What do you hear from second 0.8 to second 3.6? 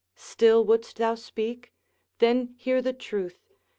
thou speak? then hear the truth!